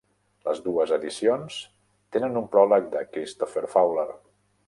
Les 0.47 0.61
dues 0.67 0.93
edicions 0.95 1.57
tenen 2.17 2.41
un 2.43 2.49
pròleg 2.55 2.89
de 2.97 3.05
Christopher 3.13 3.65
Fowler. 3.75 4.11